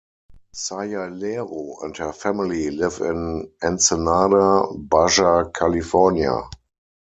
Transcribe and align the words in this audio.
Sayalero 0.55 1.83
and 1.83 1.95
her 1.97 2.11
family 2.11 2.71
live 2.71 3.01
in 3.01 3.51
Ensenada, 3.61 4.65
Baja 4.75 5.51
California. 5.53 6.41